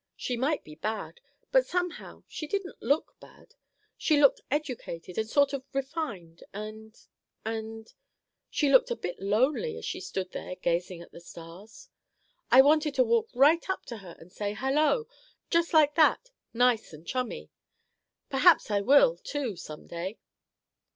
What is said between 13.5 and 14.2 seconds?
up to her